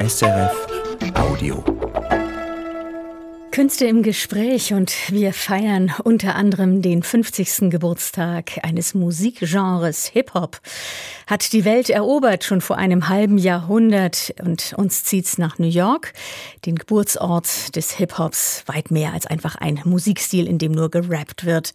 [0.00, 0.66] SRF
[1.14, 1.64] Audio.
[3.50, 7.68] Künste im Gespräch und wir feiern unter anderem den 50.
[7.68, 10.60] Geburtstag eines Musikgenres Hip-Hop.
[11.26, 16.12] Hat die Welt erobert schon vor einem halben Jahrhundert und uns zieht's nach New York,
[16.64, 21.74] den Geburtsort des Hip-Hops, weit mehr als einfach ein Musikstil, in dem nur gerappt wird.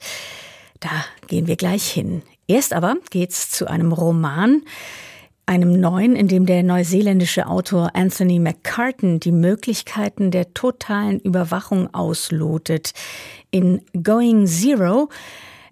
[0.80, 0.90] Da
[1.28, 2.22] gehen wir gleich hin.
[2.48, 4.62] Erst aber geht's zu einem Roman,
[5.46, 12.94] einem neuen, in dem der neuseeländische Autor Anthony McCartan die Möglichkeiten der totalen Überwachung auslotet.
[13.52, 15.10] In Going Zero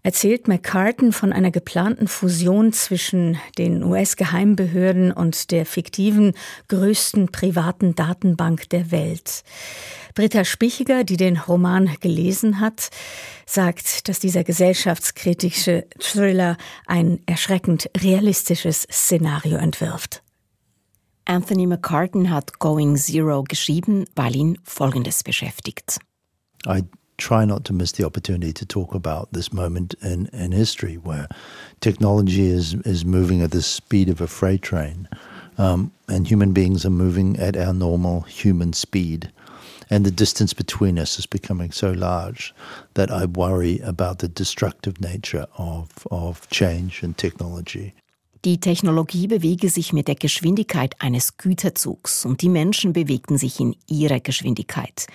[0.03, 6.33] erzählt McCartan von einer geplanten Fusion zwischen den US-Geheimbehörden und der fiktiven
[6.67, 9.43] größten privaten Datenbank der Welt.
[10.15, 12.89] Britta Spichiger, die den Roman gelesen hat,
[13.45, 16.57] sagt, dass dieser gesellschaftskritische Thriller
[16.87, 20.23] ein erschreckend realistisches Szenario entwirft.
[21.25, 25.99] Anthony McCartan hat Going Zero geschrieben, weil ihn Folgendes beschäftigt.
[26.67, 26.83] I
[27.21, 31.27] try not to miss the opportunity to talk about this moment in, in history where
[31.79, 35.07] technology is, is moving at the speed of a freight train
[35.57, 39.31] um, and human beings are moving at our normal human speed.
[39.91, 42.55] And the distance between us is becoming so large
[42.93, 47.93] that I worry about the destructive nature of, of change and technology.
[48.43, 53.75] Die Technologie bewege sich mit der Geschwindigkeit eines Güterzugs und die Menschen bewegten sich in
[53.87, 55.05] ihrer Geschwindigkeit.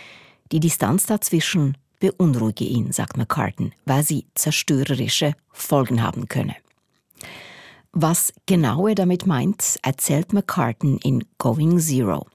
[0.53, 6.57] Die Distanz dazwischen beunruhige ihn, sagt McCartan, weil sie zerstörerische Folgen haben könne.
[7.93, 12.27] Was genau er damit meint, erzählt McCartan in Going Zero.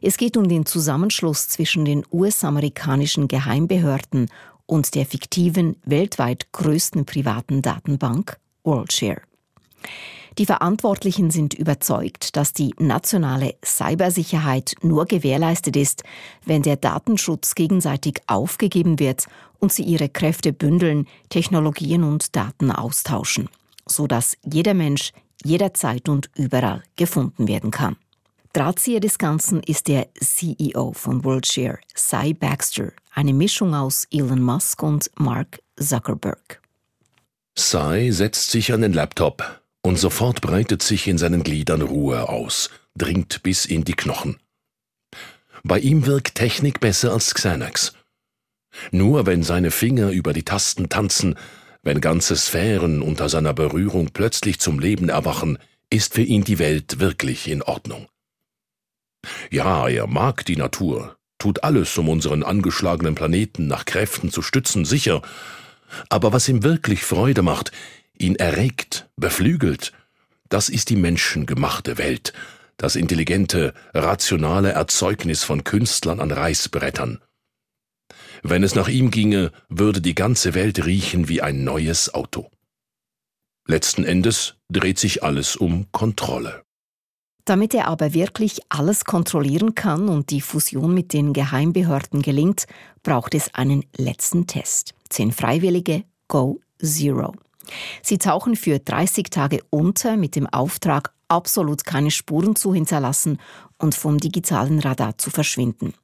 [0.00, 4.30] Es geht um den Zusammenschluss zwischen den US-amerikanischen Geheimbehörden
[4.64, 9.20] und der fiktiven, weltweit größten privaten Datenbank WorldShare.
[10.38, 16.04] Die Verantwortlichen sind überzeugt, dass die nationale Cybersicherheit nur gewährleistet ist,
[16.44, 19.26] wenn der Datenschutz gegenseitig aufgegeben wird
[19.58, 23.48] und sie ihre Kräfte bündeln, Technologien und Daten austauschen
[23.86, 25.12] so dass jeder Mensch
[25.44, 27.96] jederzeit und überall gefunden werden kann.
[28.52, 34.82] Drahtzieher des Ganzen ist der CEO von WorldShare, Cy Baxter, eine Mischung aus Elon Musk
[34.82, 36.60] und Mark Zuckerberg.
[37.58, 42.70] Cy setzt sich an den Laptop und sofort breitet sich in seinen Gliedern Ruhe aus,
[42.96, 44.38] dringt bis in die Knochen.
[45.64, 47.92] Bei ihm wirkt Technik besser als Xanax.
[48.90, 51.36] Nur wenn seine Finger über die Tasten tanzen,
[51.82, 55.58] wenn ganze Sphären unter seiner Berührung plötzlich zum Leben erwachen,
[55.90, 58.08] ist für ihn die Welt wirklich in Ordnung.
[59.50, 64.84] Ja, er mag die Natur, tut alles, um unseren angeschlagenen Planeten nach Kräften zu stützen,
[64.84, 65.22] sicher,
[66.08, 67.72] aber was ihm wirklich Freude macht,
[68.22, 69.92] ihn erregt, beflügelt,
[70.48, 72.32] das ist die menschengemachte Welt,
[72.76, 77.20] das intelligente, rationale Erzeugnis von Künstlern an Reißbrettern.
[78.42, 82.50] Wenn es nach ihm ginge, würde die ganze Welt riechen wie ein neues Auto.
[83.66, 86.64] Letzten Endes dreht sich alles um Kontrolle.
[87.44, 92.66] Damit er aber wirklich alles kontrollieren kann und die Fusion mit den Geheimbehörden gelingt,
[93.02, 94.94] braucht es einen letzten Test.
[95.08, 97.34] Zehn Freiwillige Go Zero.
[98.02, 103.38] Sie tauchen für 30 Tage unter mit dem Auftrag, absolut keine Spuren zu hinterlassen
[103.78, 105.94] und vom digitalen Radar zu verschwinden.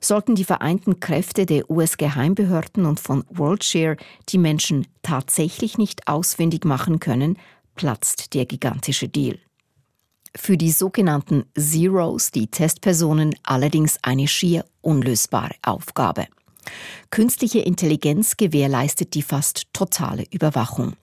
[0.00, 3.96] Sollten die vereinten Kräfte der US-Geheimbehörden und von WorldShare
[4.28, 7.38] die Menschen tatsächlich nicht ausfindig machen können,
[7.74, 9.38] platzt der gigantische Deal.
[10.36, 16.26] Für die sogenannten Zeros, die Testpersonen, allerdings eine schier unlösbare Aufgabe.
[17.10, 20.94] Künstliche Intelligenz gewährleistet die fast totale Überwachung.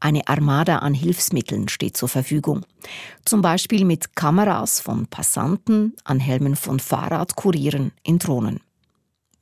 [0.00, 2.64] Eine Armada an Hilfsmitteln steht zur Verfügung.
[3.24, 8.60] Zum Beispiel mit Kameras von Passanten, an Helmen von Fahrradkurieren in Drohnen.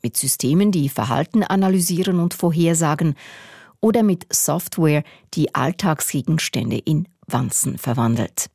[0.02, 3.14] Mit Systemen, die Verhalten analysieren und vorhersagen
[3.80, 5.02] oder mit Software,
[5.34, 8.50] die Alltagsgegenstände in Wanzen verwandelt.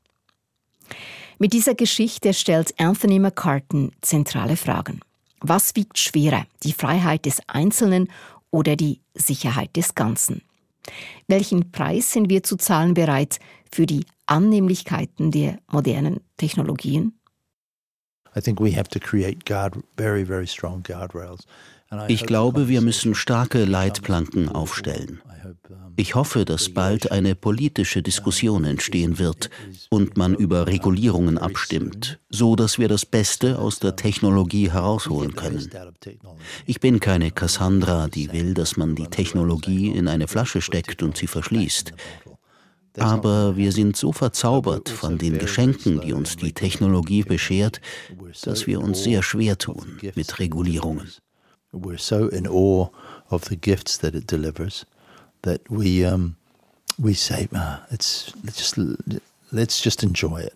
[1.39, 5.01] Mit dieser Geschichte stellt Anthony McCartan zentrale Fragen.
[5.45, 8.07] Was wiegt schwerer, die Freiheit des Einzelnen
[8.49, 10.41] oder die Sicherheit des Ganzen?
[11.27, 17.19] Welchen Preis sind wir zu zahlen bereit für die Annehmlichkeiten der modernen Technologien?
[18.35, 21.45] I think we have to create guard, very, very strong guardrails.
[22.07, 25.21] Ich glaube, wir müssen starke Leitplanken aufstellen.
[25.95, 29.49] Ich hoffe, dass bald eine politische Diskussion entstehen wird
[29.89, 35.69] und man über Regulierungen abstimmt, so dass wir das Beste aus der Technologie herausholen können.
[36.65, 41.15] Ich bin keine Cassandra, die will, dass man die Technologie in eine Flasche steckt und
[41.15, 41.93] sie verschließt.
[42.97, 47.81] Aber wir sind so verzaubert von den Geschenken, die uns die Technologie beschert,
[48.43, 51.11] dass wir uns sehr schwer tun mit Regulierungen.
[51.73, 52.89] We're so in awe
[53.29, 54.85] of the gifts that it delivers
[55.41, 56.35] that we um,
[56.97, 58.77] we say, ah, let's, let's just
[59.51, 60.53] let's just enjoy it.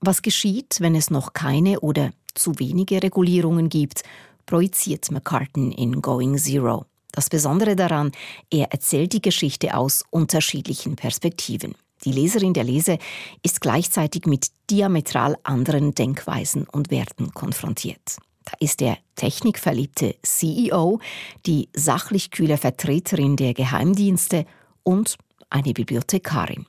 [0.00, 4.02] Was geschieht, wenn es noch keine oder zu wenige Regulierungen gibt,
[4.46, 6.86] projiziert McCartan in Going Zero.
[7.10, 8.12] Das Besondere daran,
[8.50, 11.74] er erzählt die Geschichte aus unterschiedlichen Perspektiven.
[12.04, 12.98] Die Leserin der Lese
[13.42, 18.18] ist gleichzeitig mit diametral anderen Denkweisen und Werten konfrontiert.
[18.48, 21.00] Da ist der technikverliebte CEO,
[21.44, 24.46] die sachlich kühle Vertreterin der Geheimdienste
[24.82, 25.18] und
[25.50, 26.64] eine Bibliothekarin.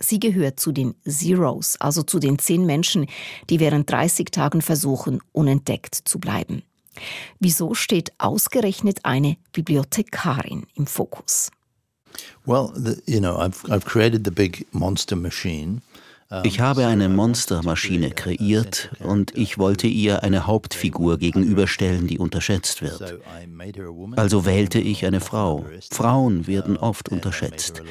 [0.00, 3.06] Sie gehört zu den Zeros, also zu den zehn Menschen,
[3.50, 6.64] die während 30 Tagen versuchen, unentdeckt zu bleiben.
[7.38, 11.52] Wieso steht ausgerechnet eine Bibliothekarin im Fokus?
[12.44, 15.82] Well, the, you know, I've, I've created the big monster machine.
[16.44, 23.18] Ich habe eine Monstermaschine kreiert und ich wollte ihr eine Hauptfigur gegenüberstellen, die unterschätzt wird.
[24.16, 25.66] Also wählte ich eine Frau.
[25.90, 27.82] Frauen werden oft unterschätzt.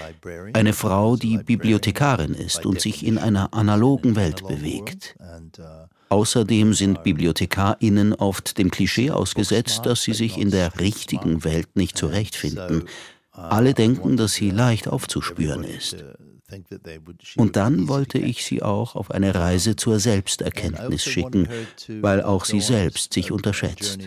[0.53, 5.15] Eine Frau, die Bibliothekarin ist und sich in einer analogen Welt bewegt.
[6.09, 11.97] Außerdem sind Bibliothekarinnen oft dem Klischee ausgesetzt, dass sie sich in der richtigen Welt nicht
[11.97, 12.83] zurechtfinden.
[13.31, 16.03] Alle denken, dass sie leicht aufzuspüren ist.
[17.37, 21.47] Und dann wollte ich sie auch auf eine Reise zur Selbsterkenntnis schicken,
[22.01, 23.99] weil auch sie selbst sich unterschätzt.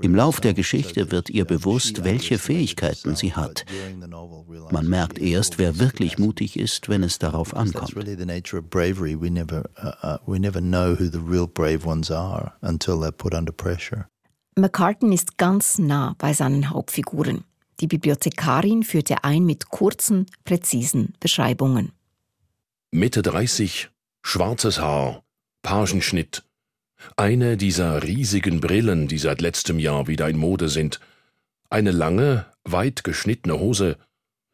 [0.00, 3.64] Im Lauf der Geschichte wird ihr bewusst, welche Fähigkeiten sie hat.
[4.70, 7.94] Man merkt erst, wer wirklich mutig ist, wenn es darauf ankommt.
[14.56, 17.44] McCartan ist ganz nah bei seinen Hauptfiguren.
[17.80, 21.92] Die Bibliothekarin führte ein mit kurzen, präzisen Beschreibungen.
[22.90, 23.90] Mitte 30,
[24.22, 25.24] schwarzes Haar,
[25.62, 26.44] Pagenschnitt,
[27.16, 31.00] eine dieser riesigen Brillen, die seit letztem Jahr wieder in Mode sind,
[31.70, 33.96] eine lange, weit geschnittene Hose,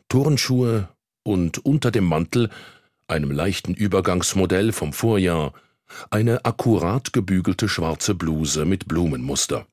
[0.09, 0.89] Turnschuhe
[1.23, 2.51] und unter dem Mantel,
[3.07, 5.53] einem leichten Übergangsmodell vom Vorjahr,
[6.11, 9.67] eine akkurat gebügelte schwarze Bluse mit Blumenmuster.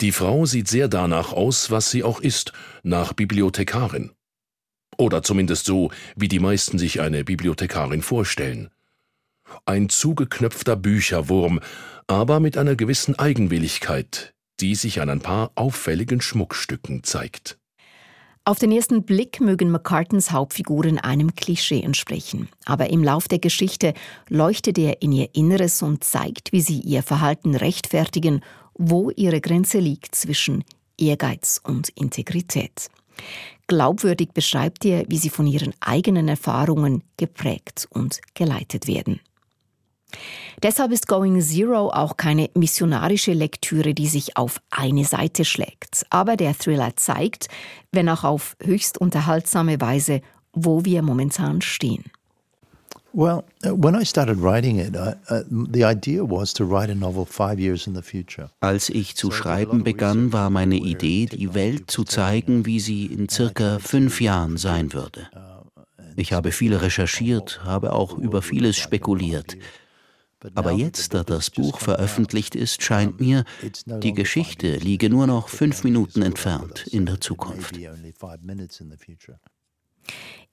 [0.00, 2.52] Die Frau sieht sehr danach aus, was sie auch ist,
[2.82, 4.12] nach Bibliothekarin.
[4.96, 8.70] Oder zumindest so, wie die meisten sich eine Bibliothekarin vorstellen.
[9.64, 11.60] Ein zugeknöpfter Bücherwurm,
[12.06, 17.58] aber mit einer gewissen Eigenwilligkeit, die sich an ein paar auffälligen Schmuckstücken zeigt.
[18.44, 23.92] Auf den ersten Blick mögen McCartens Hauptfiguren einem Klischee entsprechen, aber im Lauf der Geschichte
[24.28, 28.40] leuchtet er in ihr Inneres und zeigt, wie sie ihr Verhalten rechtfertigen
[28.74, 30.64] wo ihre Grenze liegt zwischen
[30.98, 32.88] Ehrgeiz und Integrität.
[33.66, 39.20] Glaubwürdig beschreibt er, wie sie von ihren eigenen Erfahrungen geprägt und geleitet werden.
[40.62, 46.04] Deshalb ist Going Zero auch keine missionarische Lektüre, die sich auf eine Seite schlägt.
[46.10, 47.48] Aber der Thriller zeigt,
[47.92, 50.20] wenn auch auf höchst unterhaltsame Weise,
[50.52, 52.04] wo wir momentan stehen.
[53.12, 55.14] Well, uh, when I started writing it, uh,
[55.50, 58.50] the idea was to write a novel five years in the future.
[58.60, 63.28] Als ich zu schreiben begann, war meine Idee, die Welt zu zeigen, wie sie in
[63.28, 65.28] circa fünf Jahren sein würde.
[66.16, 69.56] Ich habe viel recherchiert, habe auch über vieles spekuliert.
[70.54, 73.44] Aber jetzt, da das Buch veröffentlicht ist, scheint mir,
[73.86, 77.78] die Geschichte liege nur noch fünf Minuten entfernt in der Zukunft.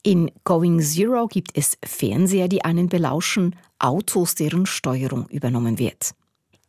[0.08, 6.12] In Going Zero gibt es Fernseher, die einen belauschen, Autos, deren Steuerung übernommen wird.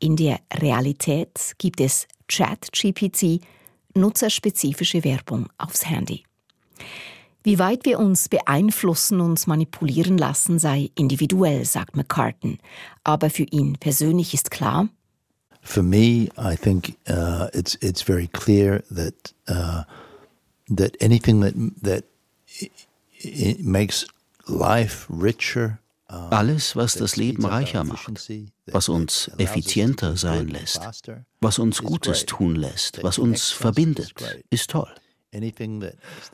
[0.01, 3.41] In der Realität gibt es Chat-GPT,
[3.95, 6.25] nutzerspezifische Werbung aufs Handy.
[7.45, 12.59] Wie weit wir uns beeinflussen und manipulieren lassen, sei individuell, sagt McCartan.
[13.05, 14.89] Aber für ihn persönlich ist klar,
[15.63, 19.15] For me, I think uh, it's it's very clear that
[19.49, 19.85] uh,
[20.75, 22.05] that anything that that
[26.09, 28.31] alles, was das Leben reicher macht,
[28.67, 30.81] was uns effizienter sein lässt,
[31.41, 34.15] was uns Gutes tun lässt, was uns verbindet,
[34.51, 34.93] ist toll.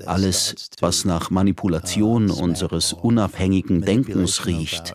[0.07, 4.95] Alles, was nach Manipulation unseres unabhängigen Denkens riecht,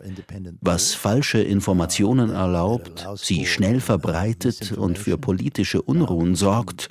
[0.62, 6.88] was falsche Informationen erlaubt, sie schnell verbreitet und für politische Unruhen sorgt,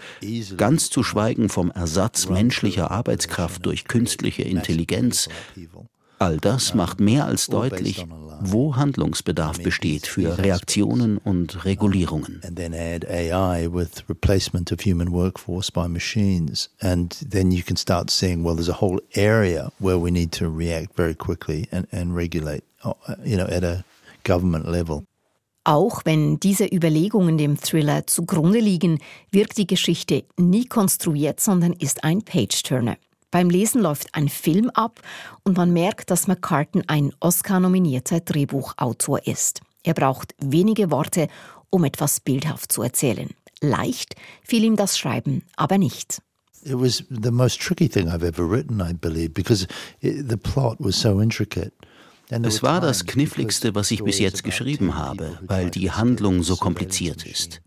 [0.58, 5.30] ganz zu schweigen vom Ersatz menschlicher Arbeitskraft durch künstliche Intelligenz,
[6.18, 8.04] all das macht mehr als deutlich,
[8.40, 12.40] wo Handlungsbedarf besteht für Reaktionen und Regulierungen.
[12.44, 16.70] And then add AI with replacement of human workforce by machines.
[16.80, 20.48] And then you can start seeing, well, there's a whole area where we need to
[20.48, 23.84] react very quickly and, and regulate, uh, you know, at a
[24.24, 25.04] government level.
[25.64, 32.04] Auch wenn diese Überlegungen dem Thriller zugrunde liegen, wirkt die Geschichte nie konstruiert, sondern ist
[32.04, 32.96] ein Page-Turner.
[33.30, 35.00] Beim Lesen läuft ein Film ab
[35.44, 39.60] und man merkt, dass McCartan ein Oscar-nominierter Drehbuchautor ist.
[39.82, 41.28] Er braucht wenige Worte,
[41.68, 43.28] um etwas bildhaft zu erzählen.
[43.60, 46.22] Leicht fiel ihm das Schreiben aber nicht.
[46.64, 49.66] It was the most tricky thing I've ever written, I believe, because
[50.00, 51.72] it, the plot was so intricate.
[52.30, 57.24] Es war das Kniffligste, was ich bis jetzt geschrieben habe, weil die Handlung so kompliziert
[57.24, 57.62] ist.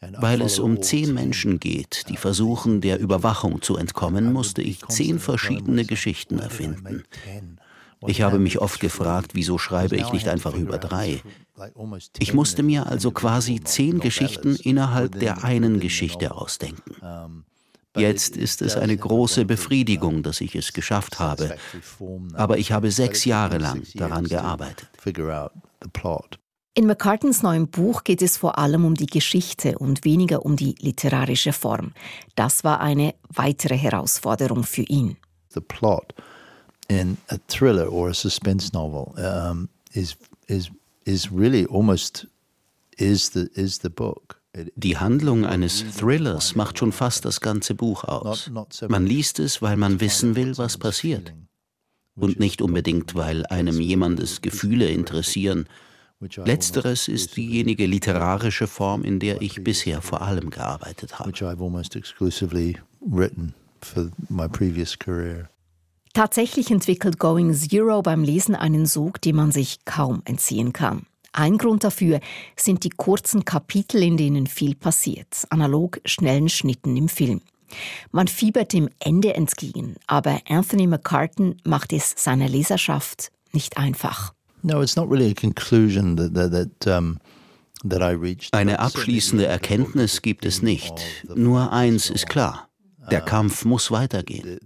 [0.00, 5.18] Weil es um zehn Menschen geht, die versuchen, der Überwachung zu entkommen, musste ich zehn
[5.18, 7.04] verschiedene Geschichten erfinden.
[8.06, 11.22] Ich habe mich oft gefragt, wieso schreibe ich nicht einfach über drei?
[12.18, 17.44] Ich musste mir also quasi zehn Geschichten innerhalb der einen Geschichte ausdenken.
[17.96, 21.56] Jetzt ist es eine große Befriedigung, dass ich es geschafft habe.
[22.34, 24.88] Aber ich habe sechs Jahre lang daran gearbeitet.
[26.74, 30.76] In McCartens neuem Buch geht es vor allem um die Geschichte und weniger um die
[30.78, 31.92] literarische Form.
[32.36, 35.16] Das war eine weitere Herausforderung für ihn.
[35.48, 36.14] The plot
[36.88, 40.70] in a thriller or a suspense novel um, is is
[41.04, 42.28] is really almost
[42.96, 44.40] is the is the book.
[44.76, 48.50] Die Handlung eines Thrillers macht schon fast das ganze Buch aus.
[48.88, 51.32] Man liest es, weil man wissen will, was passiert.
[52.16, 55.68] Und nicht unbedingt, weil einem jemandes Gefühle interessieren.
[56.20, 61.30] Letzteres ist diejenige literarische Form, in der ich bisher vor allem gearbeitet habe.
[66.12, 71.06] Tatsächlich entwickelt Going Zero beim Lesen einen Sog, dem man sich kaum entziehen kann.
[71.32, 72.20] Ein Grund dafür
[72.56, 77.40] sind die kurzen Kapitel, in denen viel passiert, analog schnellen Schnitten im Film.
[78.10, 84.34] Man fiebert dem Ende entgegen, aber Anthony McCartan macht es seiner Leserschaft nicht einfach.
[88.52, 90.92] Eine abschließende Erkenntnis gibt es nicht.
[91.34, 92.68] Nur eins ist klar.
[93.10, 94.58] Der Kampf muss weitergehen.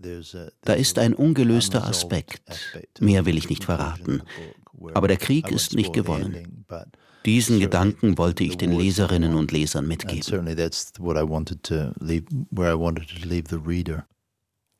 [0.62, 2.42] Da ist ein ungelöster Aspekt.
[3.00, 4.22] Mehr will ich nicht verraten.
[4.94, 6.64] Aber der Krieg ist nicht gewonnen.
[7.24, 10.20] Diesen Gedanken wollte ich den Leserinnen und Lesern mitgeben.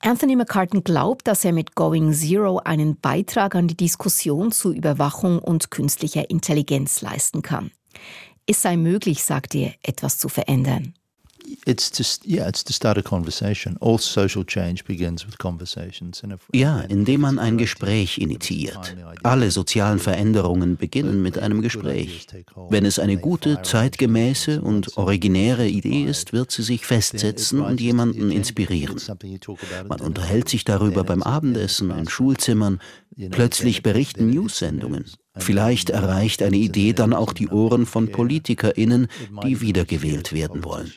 [0.00, 5.38] Anthony McCartan glaubt, dass er mit Going Zero einen Beitrag an die Diskussion zu Überwachung
[5.38, 7.70] und künstlicher Intelligenz leisten kann.
[8.46, 10.94] Es sei möglich, sagt er, etwas zu verändern.
[16.52, 18.96] Ja, indem man ein Gespräch initiiert.
[19.22, 22.26] Alle sozialen Veränderungen beginnen mit einem Gespräch.
[22.70, 28.30] Wenn es eine gute, zeitgemäße und originäre Idee ist, wird sie sich festsetzen und jemanden
[28.30, 29.00] inspirieren.
[29.88, 32.80] Man unterhält sich darüber beim Abendessen, in Schulzimmern,
[33.30, 35.06] plötzlich berichten News-Sendungen.
[35.36, 39.08] Vielleicht erreicht eine Idee dann auch die Ohren von PolitikerInnen,
[39.44, 40.92] die wiedergewählt werden wollen.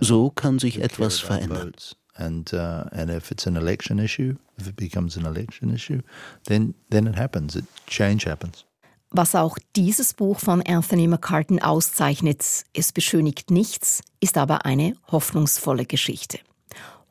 [0.00, 1.72] So kann sich etwas verändern.
[2.14, 6.02] And uh, and if it's an election issue, if it becomes an election issue,
[6.44, 7.56] then then it happens.
[7.56, 8.66] It, change happens.
[9.10, 12.44] Was auch dieses Buch von Anthony McCartan auszeichnet,
[12.74, 16.38] es beschönigt nichts, ist aber eine hoffnungsvolle Geschichte.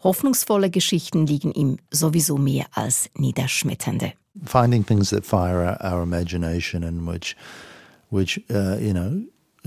[0.04, 4.14] Hoffnungsvolle Geschichten liegen ihm sowieso mehr als niederschmetternde.
[4.46, 7.36] Finding things that fire our, our imagination and which,
[8.10, 9.24] which uh, you know,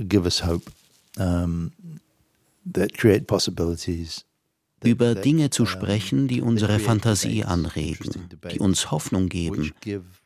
[0.08, 0.70] give us hope,
[1.18, 1.72] um,
[2.72, 4.24] that create possibilities.
[4.82, 9.72] Über Dinge zu sprechen, die unsere Fantasie anregen, die uns Hoffnung geben,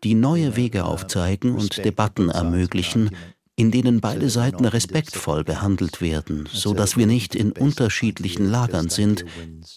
[0.02, 3.10] die neue Wege aufzeigen und Debatten ermöglichen,
[3.54, 9.24] in denen beide Seiten respektvoll behandelt werden, so dass wir nicht in unterschiedlichen Lagern sind,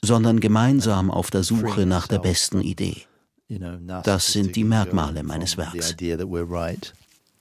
[0.03, 3.03] sondern gemeinsam auf der Suche nach der besten Idee.
[4.03, 5.96] Das sind die Merkmale meines Werks.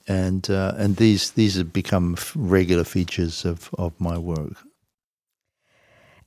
[0.07, 4.57] And, uh, and these, these have become regular features of, of my work.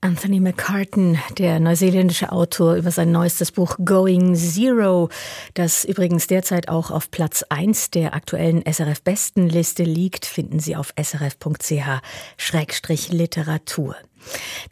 [0.05, 5.09] Anthony McCartan, der neuseeländische Autor über sein neuestes Buch Going Zero,
[5.55, 13.97] das übrigens derzeit auch auf Platz 1 der aktuellen SRF-Bestenliste liegt, finden Sie auf srf.ch-literatur.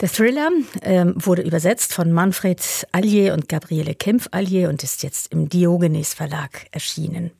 [0.02, 0.50] Der Thriller
[0.82, 6.66] ähm, wurde übersetzt von Manfred Allier und Gabriele Kempf-Allier und ist jetzt im Diogenes Verlag
[6.72, 7.30] erschienen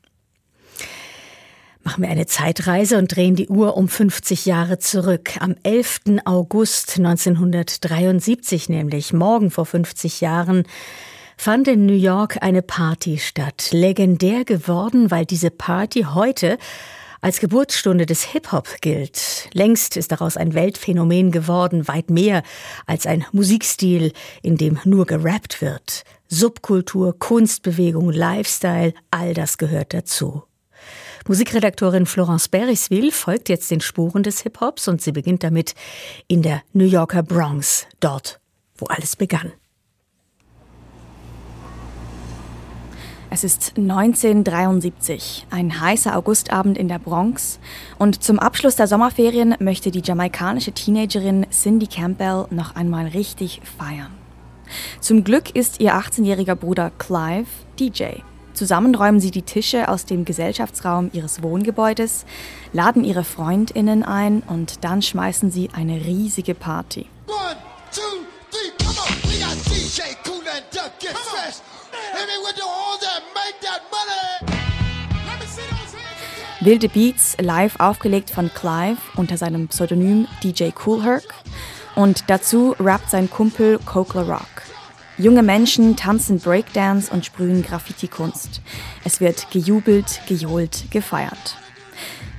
[1.85, 5.33] machen wir eine Zeitreise und drehen die Uhr um 50 Jahre zurück.
[5.41, 6.01] Am 11.
[6.25, 10.65] August 1973 nämlich, morgen vor 50 Jahren,
[11.37, 13.69] fand in New York eine Party statt.
[13.73, 16.59] Legendär geworden, weil diese Party heute
[17.21, 19.49] als Geburtsstunde des Hip-Hop gilt.
[19.53, 22.43] Längst ist daraus ein Weltphänomen geworden, weit mehr
[22.87, 24.13] als ein Musikstil,
[24.43, 26.05] in dem nur gerappt wird.
[26.29, 30.43] Subkultur, Kunstbewegung, Lifestyle, all das gehört dazu.
[31.29, 35.75] Musikredaktorin Florence Berisville folgt jetzt den Spuren des Hip-Hops und sie beginnt damit
[36.27, 38.41] in der New Yorker Bronx, dort,
[38.77, 39.53] wo alles begann.
[43.31, 47.61] Es ist 1973, ein heißer Augustabend in der Bronx
[47.99, 54.13] und zum Abschluss der Sommerferien möchte die jamaikanische Teenagerin Cindy Campbell noch einmal richtig feiern.
[55.01, 57.47] Zum Glück ist ihr 18-jähriger Bruder Clive
[57.79, 58.21] DJ.
[58.55, 62.25] Zusammen räumen sie die Tische aus dem Gesellschaftsraum ihres Wohngebäudes,
[62.73, 67.07] laden ihre Freundinnen ein und dann schmeißen sie eine riesige Party.
[67.27, 67.57] One,
[67.91, 68.01] two,
[68.51, 69.31] three, come on.
[69.31, 71.63] We got DJ Cool and Duck, get fresh.
[76.65, 81.25] Wilde Beats live aufgelegt von Clive unter seinem Pseudonym DJ Cool Herc
[81.97, 84.72] und dazu rappt sein Kumpel Kokla Rock.
[85.19, 88.63] Junge Menschen tanzen Breakdance und sprühen Graffiti-Kunst.
[89.05, 91.57] Es wird gejubelt, gejohlt, gefeiert.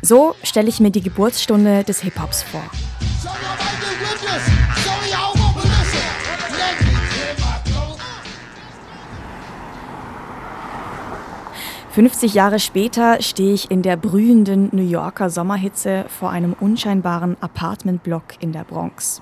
[0.01, 2.63] So stelle ich mir die Geburtsstunde des Hip-Hops vor.
[11.92, 18.42] 50 Jahre später stehe ich in der brühenden New Yorker Sommerhitze vor einem unscheinbaren Apartmentblock
[18.42, 19.22] in der Bronx.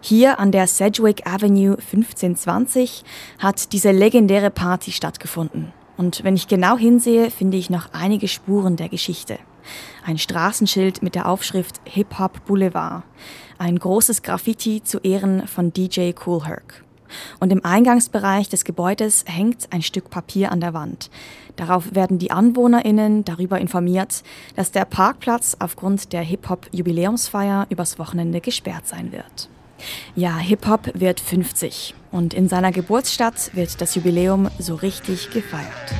[0.00, 3.04] Hier an der Sedgwick Avenue 1520
[3.38, 5.72] hat diese legendäre Party stattgefunden.
[5.96, 9.38] Und wenn ich genau hinsehe, finde ich noch einige Spuren der Geschichte.
[10.04, 13.04] Ein Straßenschild mit der Aufschrift Hip Hop Boulevard.
[13.58, 16.84] Ein großes Graffiti zu Ehren von DJ Cool Herc.
[17.38, 21.10] Und im Eingangsbereich des Gebäudes hängt ein Stück Papier an der Wand.
[21.56, 24.22] Darauf werden die AnwohnerInnen darüber informiert,
[24.56, 29.48] dass der Parkplatz aufgrund der Hip-Hop-Jubiläumsfeier übers Wochenende gesperrt sein wird.
[30.14, 35.94] Ja, Hip-Hop wird 50 und in seiner Geburtsstadt wird das Jubiläum so richtig gefeiert.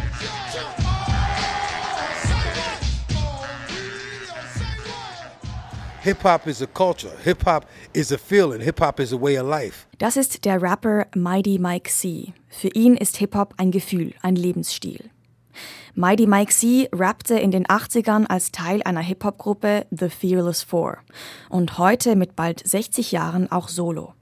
[6.05, 7.13] Hip-Hop is a culture.
[7.23, 8.61] Hip-Hop is a feeling.
[8.61, 9.87] Hip-Hop is a way of life.
[9.97, 12.35] Das ist der Rapper Mighty Mike C.
[12.51, 15.11] Für ihn ist Hip-Hop ein Gefühl, ein Lebensstil.
[15.95, 16.89] Mighty Mike C.
[16.93, 20.99] rappte in den 80ern als Teil einer Hip-Hop-Gruppe The Fearless Four
[21.49, 24.15] und heute mit bald 60 Jahren auch solo.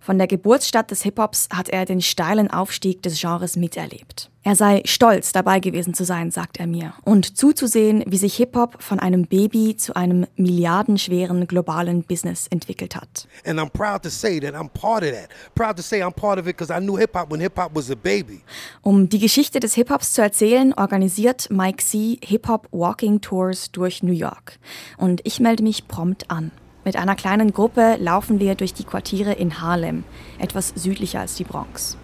[0.00, 4.30] Von der Geburtsstadt des Hip-Hops hat er den steilen Aufstieg des Genres miterlebt.
[4.42, 8.82] Er sei stolz, dabei gewesen zu sein, sagt er mir, und zuzusehen, wie sich Hip-Hop
[8.82, 13.28] von einem Baby zu einem milliardenschweren globalen Business entwickelt hat.
[13.44, 15.28] And I'm proud to say that I'm part of that.
[15.54, 17.94] Proud to say I'm part of it because I knew Hip-Hop when Hip-Hop was a
[17.94, 18.40] baby.
[18.80, 22.18] Um die Geschichte des Hip-Hops zu erzählen, organisiert Mike C.
[22.24, 24.58] Hip-Hop Walking Tours durch New York.
[24.96, 26.50] Und ich melde mich prompt an.
[26.84, 30.04] Mit einer kleinen Gruppe laufen wir durch die Quartiere in Harlem,
[30.38, 31.98] etwas südlicher als die Bronx.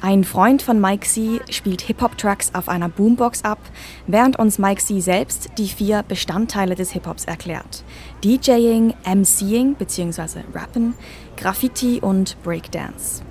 [0.00, 1.40] Ein Freund von Mike C.
[1.50, 3.58] spielt Hip-Hop-Tracks auf einer Boombox ab,
[4.06, 5.00] während uns Mike C.
[5.00, 7.82] selbst die vier Bestandteile des Hip-Hops erklärt.
[8.22, 10.40] DJing, MCing bzw.
[10.52, 10.94] Rappen,
[11.36, 13.22] Graffiti und Breakdance.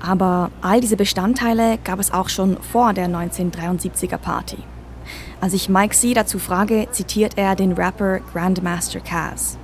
[0.00, 4.58] Aber all diese Bestandteile gab es auch schon vor der 1973er Party.
[5.40, 6.14] Als ich Mike C.
[6.14, 9.58] dazu frage, zitiert er den Rapper Grandmaster Caz.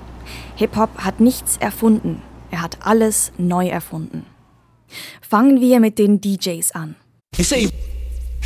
[0.57, 4.25] Hip-Hop hat nichts erfunden, er hat alles neu erfunden.
[5.21, 6.95] Fangen wir mit den DJs an.
[7.37, 7.69] You say,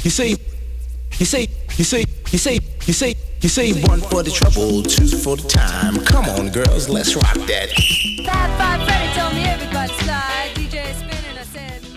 [0.02, 0.36] you say,
[1.18, 5.06] you say, you say, you say, you say, you say one for the trouble, two
[5.06, 6.02] for the time.
[6.04, 7.68] Come on, girls, let's rock that.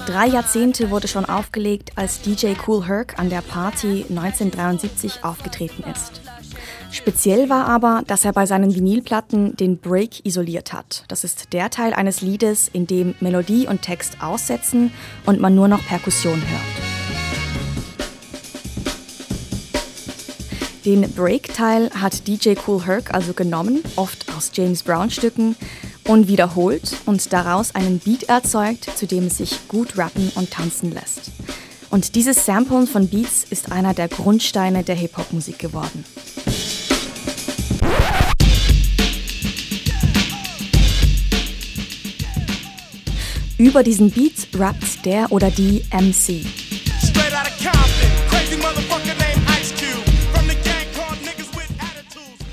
[0.06, 6.21] Drei Jahrzehnte wurde schon aufgelegt, als DJ Cool Herc an der Party 1973 aufgetreten ist.
[6.92, 11.06] Speziell war aber, dass er bei seinen Vinylplatten den Break isoliert hat.
[11.08, 14.92] Das ist der Teil eines Liedes, in dem Melodie und Text aussetzen
[15.26, 16.92] und man nur noch Perkussion hört.
[20.84, 25.56] Den Break-Teil hat DJ Cool Herc also genommen, oft aus James Brown-Stücken,
[26.08, 30.92] und wiederholt und daraus einen Beat erzeugt, zu dem es sich gut rappen und tanzen
[30.92, 31.32] lässt.
[31.92, 36.04] Und dieses Samplen von Beats ist einer der Grundsteine der Hip-Hop-Musik geworden.
[43.62, 46.44] Über diesen Beat rappt der oder die MC.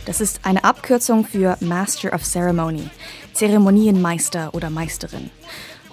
[0.04, 2.90] Das ist eine Abkürzung für Master of Ceremony,
[3.32, 5.30] Zeremonienmeister oder Meisterin.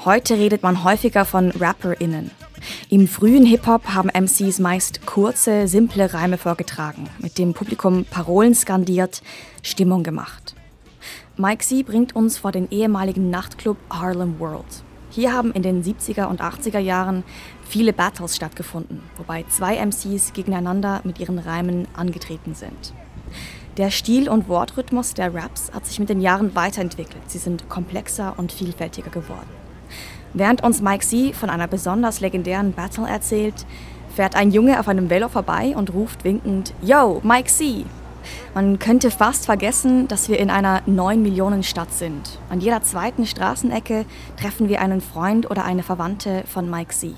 [0.04, 2.32] Heute redet man häufiger von RapperInnen.
[2.90, 9.22] Im frühen Hip-Hop haben MCs meist kurze, simple Reime vorgetragen, mit dem Publikum Parolen skandiert,
[9.64, 10.56] Stimmung gemacht.
[11.38, 14.85] Mike C bringt uns vor den ehemaligen Nachtclub Harlem World.
[15.16, 17.24] Hier haben in den 70er und 80er Jahren
[17.66, 22.94] viele Battles stattgefunden, wobei zwei MCs gegeneinander mit ihren Reimen angetreten sind.
[23.78, 27.22] Der Stil und Wortrhythmus der Raps hat sich mit den Jahren weiterentwickelt.
[27.28, 29.48] Sie sind komplexer und vielfältiger geworden.
[30.34, 33.66] Während uns Mike C von einer besonders legendären Battle erzählt,
[34.14, 37.86] fährt ein Junge auf einem Velo vorbei und ruft winkend: Yo, Mike C!
[38.54, 42.40] Man könnte fast vergessen, dass wir in einer 9 Millionen Stadt sind.
[42.50, 44.06] An jeder zweiten Straßenecke
[44.40, 47.14] treffen wir einen Freund oder eine Verwandte von Mike C.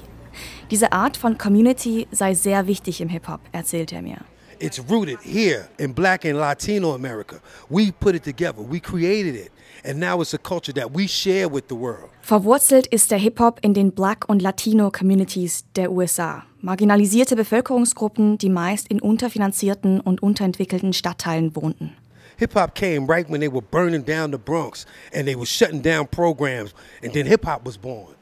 [0.72, 4.18] Diese Art von Community sei sehr wichtig im Hip-Hop, erzählt er mir.
[4.60, 7.40] It's rooted here in black and Latino America.
[7.70, 8.62] We put it together.
[8.62, 9.52] We created it.
[9.84, 12.10] And now it's a culture that we share with the world.
[12.22, 16.44] Verwurzelt ist der Hip-Hop in den Black- und Latino-Communities der USA.
[16.62, 21.94] Marginalisierte Bevölkerungsgruppen, die meist in unterfinanzierten und unterentwickelten Stadtteilen wohnten.
[22.38, 26.08] Hip-Hop came right when they were burning down the Bronx and they were shutting down
[26.08, 28.16] programs and then hip-hop was born.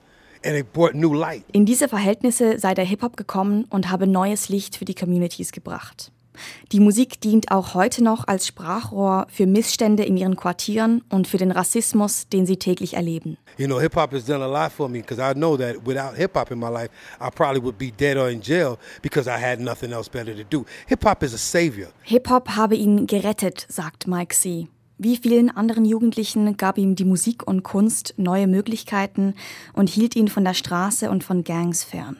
[0.43, 1.45] And it brought new light.
[1.53, 6.11] In diese Verhältnisse sei der Hip-Hop gekommen und habe neues Licht für die Communities gebracht.
[6.71, 11.37] Die Musik dient auch heute noch als Sprachrohr für Missstände in ihren Quartieren und für
[11.37, 13.37] den Rassismus, den sie täglich erleben.
[13.57, 16.15] You know, hip hop has done a lot for me because I know that without
[16.15, 16.89] hip hop in my life,
[17.21, 20.43] I probably would be dead or in jail because I had nothing else better to
[20.43, 20.65] do.
[20.87, 21.87] Hip hop is a savior.
[22.03, 24.67] Hip Hop habe ihn gerettet, sagt Mike C.
[24.97, 29.35] Wie vielen anderen Jugendlichen gab ihm die Musik und Kunst neue Möglichkeiten
[29.73, 32.17] und hielt ihn von der Straße und von Gangs fern.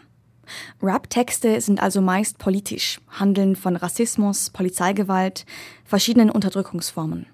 [0.82, 5.46] Rap-Texte sind also meist politisch, handeln von Rassismus, Polizeigewalt,
[5.84, 7.28] verschiedenen Unterdrückungsformen.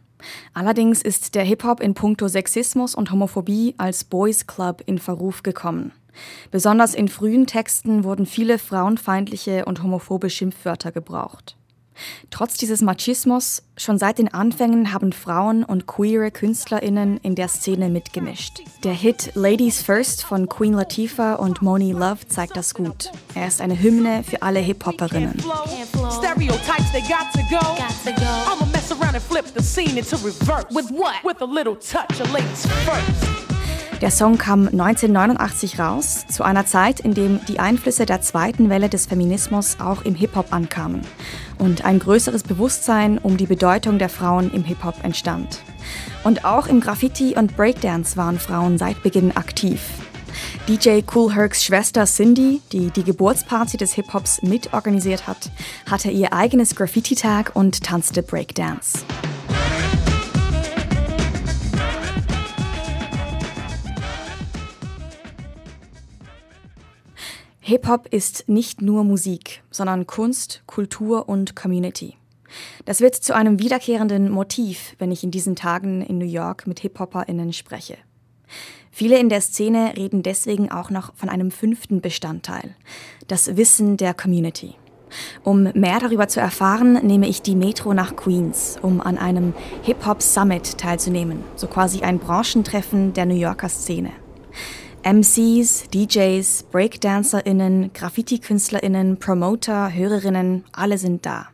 [0.54, 5.92] Allerdings ist der Hip-Hop in puncto Sexismus und Homophobie als Boys Club in Verruf gekommen.
[6.52, 11.56] Besonders in frühen Texten wurden viele frauenfeindliche und homophobe Schimpfwörter gebraucht.
[12.30, 17.90] Trotz dieses Machismus, schon seit den Anfängen haben Frauen und queere KünstlerInnen in der Szene
[17.90, 18.62] mitgemischt.
[18.84, 23.12] Der Hit Ladies First von Queen Latifah und Moni Love zeigt das gut.
[23.36, 25.38] Er ist eine Hymne für alle Hip-Hopperinnen.
[26.12, 26.92] Stereotypes,
[34.02, 38.90] Der Song kam 1989 raus, zu einer Zeit, in dem die Einflüsse der zweiten Welle
[38.90, 41.02] des Feminismus auch im Hip-Hop ankamen
[41.60, 45.62] und ein größeres Bewusstsein um die Bedeutung der Frauen im Hip-Hop entstand.
[46.24, 49.82] Und auch im Graffiti und Breakdance waren Frauen seit Beginn aktiv.
[50.68, 55.52] DJ Cool Hercs Schwester Cindy, die die Geburtsparty des Hip-Hops mitorganisiert hat,
[55.88, 59.06] hatte ihr eigenes Graffiti-Tag und tanzte Breakdance.
[67.72, 72.18] Hip-Hop ist nicht nur Musik, sondern Kunst, Kultur und Community.
[72.84, 76.82] Das wird zu einem wiederkehrenden Motiv, wenn ich in diesen Tagen in New York mit
[76.82, 77.96] Hip-HopperInnen spreche.
[78.92, 82.76] Viele in der Szene reden deswegen auch noch von einem fünften Bestandteil,
[83.30, 84.76] das Wissen der Community.
[85.46, 89.54] Um mehr darüber zu erfahren, nehme ich die Metro nach Queens, um an einem
[89.84, 94.12] Hip-Hop Summit teilzunehmen, so quasi ein Branchentreffen der New Yorker Szene.
[95.04, 101.48] MCs, DJs, BreakdancerInnen, Graffiti-KünstlerInnen, Promoter, Hörerinnen, alle sind da.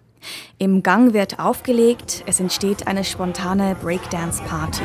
[0.58, 4.84] Im Gang wird aufgelegt, es entsteht eine spontane Breakdance-Party.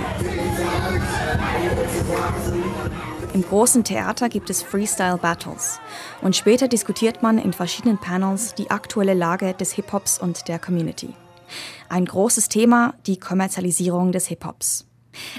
[3.35, 5.81] Im großen Theater gibt es Freestyle-Battles
[6.21, 11.15] und später diskutiert man in verschiedenen Panels die aktuelle Lage des Hip-Hops und der Community.
[11.89, 14.87] Ein großes Thema, die Kommerzialisierung des Hip-Hops.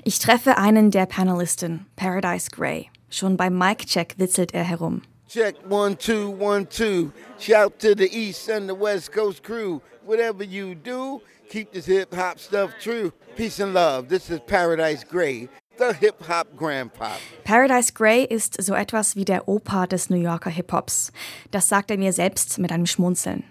[0.03, 2.89] Ich treffe einen der Panelisten, Paradise Gray.
[3.13, 5.03] Schon beim Mic-Check witzelt er herum.
[5.27, 7.11] Check one, two, one, two.
[7.37, 9.81] Shout to the East and the West Coast crew.
[10.03, 13.11] Whatever you do, keep this hip hop stuff true.
[13.35, 14.09] Peace and love.
[14.09, 15.47] This is Paradise Gray,
[15.77, 17.11] the hip hop grandpa.
[17.43, 21.11] Paradise Gray ist so etwas wie der Opa des New Yorker Hip-Hops.
[21.51, 23.43] Das sagt er mir selbst mit einem Schmunzeln.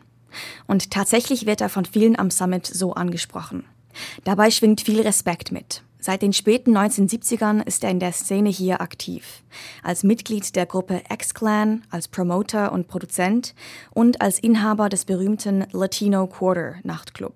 [0.66, 3.64] Und tatsächlich wird er von vielen am Summit so angesprochen.
[4.24, 5.84] Dabei schwingt viel Respekt mit.
[6.04, 9.44] Seit den späten 1970ern ist er in der Szene hier aktiv.
[9.84, 13.54] Als Mitglied der Gruppe X-Clan, als Promoter und Produzent
[13.94, 17.34] und als Inhaber des berühmten Latino Quarter Nachtclub.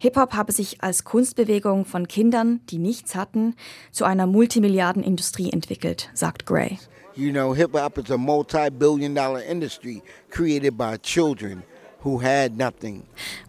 [0.00, 3.54] Hip-Hop habe sich als Kunstbewegung von Kindern, die nichts hatten,
[3.90, 6.78] zu einer Multimilliardenindustrie entwickelt, sagt Gray.
[7.14, 11.62] You know, hip hop is a multi billion dollar industry created by children.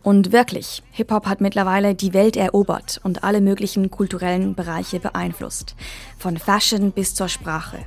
[0.03, 5.75] Und wirklich, Hip-Hop hat mittlerweile die Welt erobert und alle möglichen kulturellen Bereiche beeinflusst.
[6.17, 7.85] Von Fashion bis zur Sprache.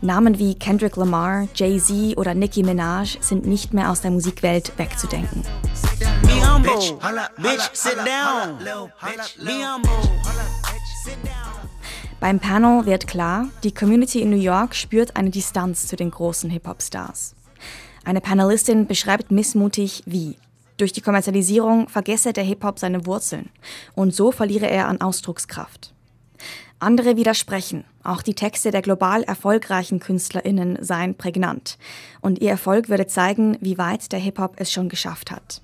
[0.00, 5.44] Namen wie Kendrick Lamar, Jay-Z oder Nicki Minaj sind nicht mehr aus der Musikwelt wegzudenken.
[12.20, 16.50] Beim Panel wird klar, die Community in New York spürt eine Distanz zu den großen
[16.50, 17.34] Hip-Hop-Stars.
[18.10, 20.36] Eine Panelistin beschreibt missmutig, wie
[20.78, 23.50] durch die Kommerzialisierung vergesse der Hip-Hop seine Wurzeln
[23.94, 25.94] und so verliere er an Ausdruckskraft.
[26.80, 31.78] Andere widersprechen, auch die Texte der global erfolgreichen KünstlerInnen seien prägnant
[32.20, 35.62] und ihr Erfolg würde zeigen, wie weit der Hip-Hop es schon geschafft hat.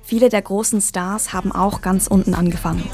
[0.00, 2.88] Viele der großen Stars haben auch ganz unten angefangen.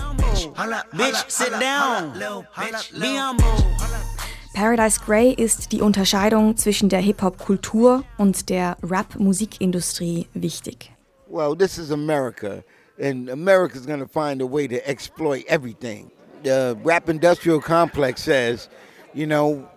[4.56, 10.92] Paradise Grey ist die Unterscheidung zwischen der Hip-Hop-Kultur und der Rap-Musikindustrie wichtig.
[11.28, 12.64] Well, this is America,
[12.98, 16.10] and America's going to find a way to exploit everything.
[16.42, 18.70] The rap industrial complex says,
[19.12, 19.68] you know,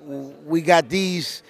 [0.47, 1.43] we got these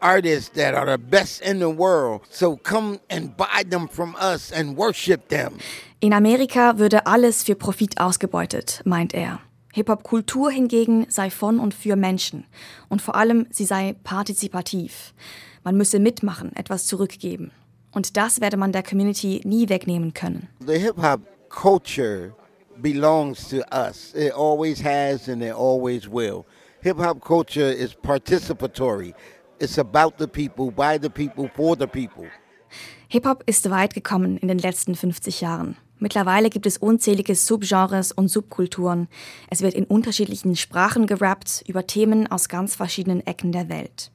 [0.00, 2.22] artists that are the best in the world.
[2.30, 5.58] So come and buy them from us and worship them.
[6.00, 9.40] In Amerika würde alles für Profit ausgebeutet, meint er.
[9.72, 12.44] Hip-Hop-Kultur hingegen sei von und für Menschen
[12.88, 15.14] und vor allem sie sei partizipativ.
[15.62, 17.52] Man müsse mitmachen, etwas zurückgeben.
[17.92, 20.48] Und das werde man der Community nie wegnehmen können.
[20.66, 22.34] The Hip-Hop culture
[22.80, 24.14] belongs to us.
[24.14, 26.44] It always has and it always will.
[26.82, 29.14] Hip-Hop culture is participatory.
[29.58, 32.26] It's about the people, by the people, for the people.
[33.08, 35.76] Hip-Hop ist weit gekommen in den letzten 50 Jahren.
[36.00, 39.06] Mittlerweile gibt es unzählige Subgenres und Subkulturen.
[39.50, 44.10] Es wird in unterschiedlichen Sprachen gerappt über Themen aus ganz verschiedenen Ecken der Welt.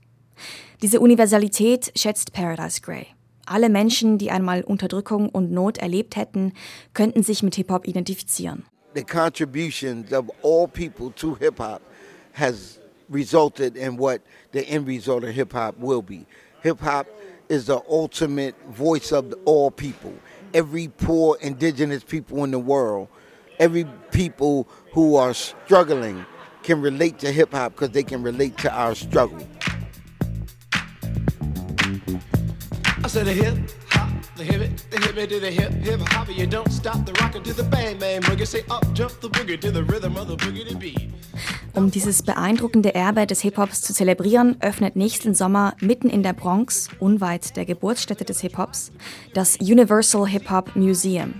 [0.82, 3.06] Diese Universalität schätzt Paradise Grey.
[3.46, 6.54] Alle Menschen, die einmal Unterdrückung und Not erlebt hätten,
[6.94, 8.66] könnten sich mit Hip-Hop identifizieren.
[8.96, 11.82] The contributions of all people to hip-hop
[12.34, 12.80] has
[13.12, 14.22] resulted in what
[14.54, 16.26] the end result of hip-hop will be.
[16.64, 17.06] Hip-hop
[17.48, 20.14] is the ultimate voice of all people.
[20.56, 23.10] Every poor indigenous people in the world,
[23.60, 26.26] every people who are struggling
[26.64, 29.46] can relate to hip hop because they can relate to our struggle.
[33.04, 33.58] I said a hip
[33.90, 36.28] hop, the hip it, the hip it to the hip hip hop.
[36.30, 38.46] You don't stop the rockin' to the bang bang boogie.
[38.46, 41.10] Say up jump the boogie to the rhythm of the boogie to beat.
[41.74, 46.88] Um dieses beeindruckende Erbe des Hip-Hops zu zelebrieren, öffnet nächsten Sommer mitten in der Bronx,
[47.00, 48.94] unweit der Geburtsstätte des Hip-Hops,
[49.34, 51.34] das Universal Hip-Hop Museum.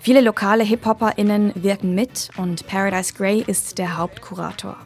[0.00, 4.76] Viele lokale Hip-HopperInnen wirken mit und Paradise Grey ist der Hauptkurator.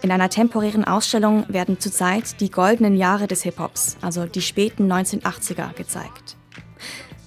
[0.00, 5.74] In einer temporären Ausstellung werden zurzeit die goldenen Jahre des Hip-Hops, also die späten 1980er,
[5.74, 6.38] gezeigt.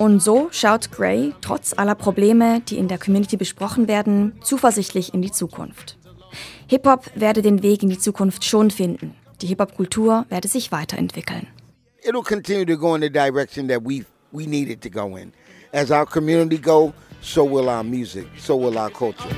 [0.01, 5.21] Und so schaut Gray, trotz aller Probleme, die in der Community besprochen werden, zuversichtlich in
[5.21, 5.95] die Zukunft.
[6.65, 9.13] Hip-Hop werde den Weg in die Zukunft schon finden.
[9.43, 11.45] Die Hip-Hop-Kultur werde sich weiterentwickeln.
[12.03, 15.33] It'll continue to go in the direction that we we need it to go in.
[15.71, 19.29] As our community go, so will our music, so will our culture.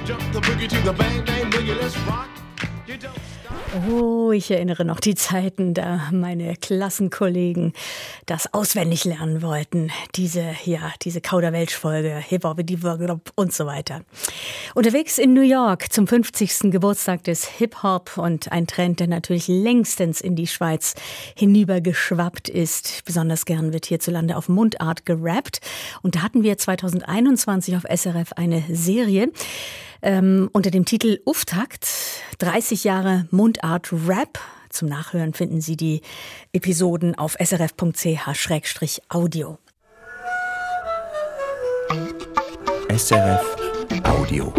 [3.75, 7.73] Oh, ich erinnere noch die Zeiten, da meine Klassenkollegen
[8.27, 9.89] das auswendig lernen wollten.
[10.13, 12.61] Diese, ja, diese Kauderwelsch-Folge, Hip-Hop,
[13.35, 14.01] und so weiter.
[14.75, 16.71] Unterwegs in New York zum 50.
[16.71, 20.93] Geburtstag des Hip-Hop und ein Trend, der natürlich längstens in die Schweiz
[21.35, 23.01] hinübergeschwappt ist.
[23.05, 25.61] Besonders gern wird hierzulande auf Mundart gerappt.
[26.03, 29.31] Und da hatten wir 2021 auf SRF eine Serie,
[30.03, 31.87] ähm, unter dem Titel Uftakt
[32.39, 34.39] 30 Jahre Mundart Rap.
[34.69, 36.01] Zum Nachhören finden Sie die
[36.51, 37.97] Episoden auf srf.ch-audio.
[42.95, 43.55] SRF
[44.03, 44.53] Audio.